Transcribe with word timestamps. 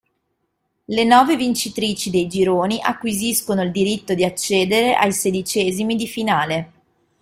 Le 0.87 1.03
nove 1.03 1.35
vincitrici 1.35 2.09
dei 2.09 2.25
gironi 2.25 2.79
acquisiscono 2.81 3.61
il 3.61 3.69
diritto 3.69 4.15
di 4.15 4.23
accedere 4.25 4.95
ai 4.95 5.11
sedicesimi 5.13 5.95
di 5.95 6.07
finale. 6.07 6.71